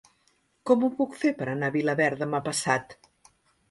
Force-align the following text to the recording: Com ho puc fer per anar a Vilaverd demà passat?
Com 0.69 0.85
ho 0.85 0.89
puc 1.03 1.13
fer 1.25 1.35
per 1.43 1.49
anar 1.53 1.71
a 1.71 1.77
Vilaverd 1.79 2.27
demà 2.27 2.45
passat? 2.53 3.01